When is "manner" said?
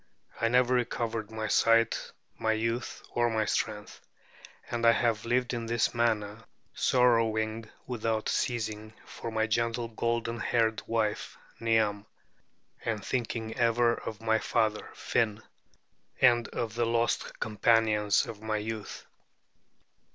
5.93-6.39